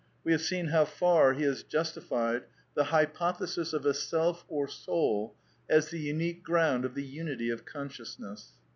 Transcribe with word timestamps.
We 0.23 0.31
have 0.31 0.41
seen 0.41 0.69
how 0.69 0.85
far 0.85 1.33
he 1.33 1.43
has 1.43 1.61
justified 1.61 2.45
the 2.73 2.85
hypothesis 2.85 3.71
of 3.71 3.85
a 3.85 3.93
self 3.93 4.43
or 4.47 4.67
soul 4.67 5.35
as 5.69 5.89
the 5.91 5.99
unique 5.99 6.41
ground 6.41 6.85
of 6.85 6.95
the 6.95 7.05
unity 7.05 7.51
of 7.51 7.65
consciousness. 7.65 8.53